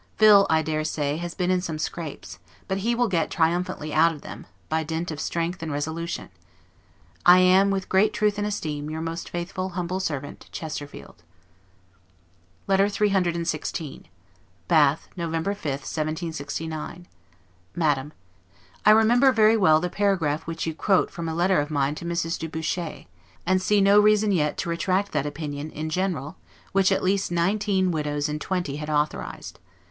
Phil, 0.17 0.47
I 0.49 0.63
dare 0.63 0.83
say, 0.83 1.17
has 1.17 1.35
been 1.35 1.51
in 1.51 1.61
some 1.61 1.77
scrapes; 1.77 2.39
but 2.67 2.79
he 2.79 2.95
will 2.95 3.07
get 3.07 3.29
triumphantly 3.29 3.93
out 3.93 4.11
of 4.11 4.21
them, 4.23 4.47
by 4.67 4.81
dint 4.81 5.11
of 5.11 5.19
strength 5.19 5.61
and 5.61 5.71
resolution. 5.71 6.29
I 7.23 7.37
am, 7.37 7.69
with 7.69 7.87
great 7.87 8.11
truth 8.11 8.39
and 8.39 8.47
esteem, 8.47 8.89
your 8.89 8.99
most 9.01 9.29
faithful, 9.29 9.69
humble 9.77 9.99
servant, 9.99 10.49
CHESTERFIELD. 10.51 11.21
LETTER 12.65 12.85
CCCXVI 12.87 14.05
BATH, 14.67 15.07
November 15.15 15.53
5, 15.53 15.65
1769. 15.71 17.07
MADAM: 17.75 18.13
I 18.83 18.89
remember 18.89 19.31
very 19.31 19.55
well 19.55 19.79
the 19.79 19.87
paragraph 19.91 20.47
which 20.47 20.65
you 20.65 20.73
quote 20.73 21.11
from 21.11 21.29
a 21.29 21.35
letter 21.35 21.61
of 21.61 21.69
mine 21.69 21.93
to 21.93 22.05
Mrs. 22.05 22.39
du 22.39 22.49
Bouchet, 22.49 23.05
and 23.45 23.61
see 23.61 23.79
no 23.79 23.99
reason 23.99 24.31
yet 24.31 24.57
to 24.57 24.69
retract 24.69 25.11
that 25.11 25.27
opinion, 25.27 25.69
in 25.69 25.91
general, 25.91 26.37
which 26.71 26.91
at 26.91 27.03
least 27.03 27.31
nineteen 27.31 27.91
widows 27.91 28.27
in 28.27 28.39
twenty 28.39 28.77
had 28.77 28.89
authorized. 28.89 29.59